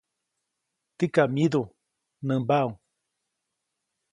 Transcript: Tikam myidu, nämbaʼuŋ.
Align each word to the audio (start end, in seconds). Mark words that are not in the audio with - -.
Tikam 0.97 1.29
myidu, 1.35 1.63
nämbaʼuŋ. 2.27 2.69